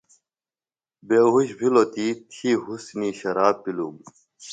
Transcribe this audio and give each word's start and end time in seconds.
بیہوۡش 1.07 1.49
بِھلوۡ 1.59 1.87
تی 1.93 2.05
تھی 2.33 2.49
حُسُنیۡ 2.63 3.15
شراب 3.19 3.55
پِلوۡم۔ 3.63 3.95